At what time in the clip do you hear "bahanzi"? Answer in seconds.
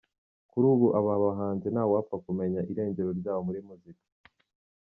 1.23-1.67